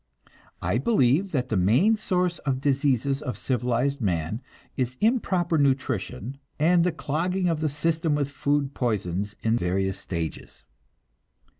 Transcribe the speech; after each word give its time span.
I 0.63 0.79
believe 0.79 1.31
that 1.31 1.49
the 1.49 1.55
main 1.55 1.95
source 1.95 2.39
of 2.39 2.55
the 2.55 2.61
diseases 2.71 3.21
of 3.21 3.37
civilized 3.37 4.01
man 4.01 4.41
is 4.75 4.97
improper 4.99 5.59
nutrition, 5.59 6.39
and 6.57 6.83
the 6.83 6.91
clogging 6.91 7.47
of 7.47 7.59
the 7.59 7.69
system 7.69 8.15
with 8.15 8.31
food 8.31 8.73
poisons 8.73 9.35
in 9.43 9.57
various 9.57 9.99
stages. 9.99 10.63